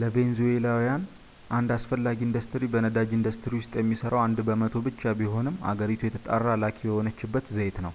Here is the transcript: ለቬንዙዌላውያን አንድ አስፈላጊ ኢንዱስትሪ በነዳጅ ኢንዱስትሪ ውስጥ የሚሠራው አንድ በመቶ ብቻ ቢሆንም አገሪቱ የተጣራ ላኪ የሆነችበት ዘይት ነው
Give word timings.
ለቬንዙዌላውያን 0.00 1.02
አንድ 1.58 1.70
አስፈላጊ 1.76 2.18
ኢንዱስትሪ 2.28 2.62
በነዳጅ 2.74 3.10
ኢንዱስትሪ 3.18 3.52
ውስጥ 3.60 3.72
የሚሠራው 3.80 4.22
አንድ 4.24 4.40
በመቶ 4.48 4.74
ብቻ 4.88 5.02
ቢሆንም 5.20 5.60
አገሪቱ 5.72 6.02
የተጣራ 6.08 6.54
ላኪ 6.64 6.80
የሆነችበት 6.88 7.52
ዘይት 7.58 7.78
ነው 7.88 7.94